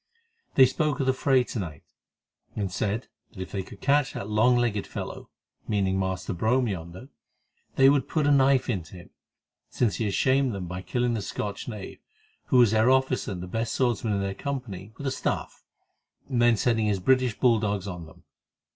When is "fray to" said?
1.13-1.59